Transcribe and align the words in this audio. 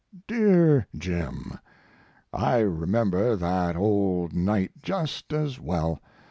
DEAR 0.25 0.87
Jim, 0.97 1.59
I 2.33 2.57
remember 2.61 3.35
that 3.35 3.75
old 3.75 4.33
night 4.33 4.71
just 4.81 5.31
as 5.31 5.59
well! 5.59 6.01